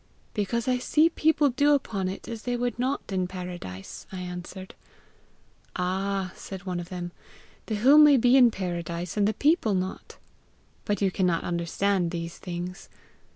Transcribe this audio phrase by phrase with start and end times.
[0.33, 4.73] 'Because I see people do upon it as they would not in paradise,' I answered.
[5.75, 7.11] 'Ah!' said one of them,
[7.67, 10.17] 'the hill may be in paradise, and the people not!
[10.85, 12.89] But you cannot understand these things.'